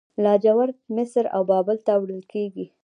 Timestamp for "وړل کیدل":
2.01-2.65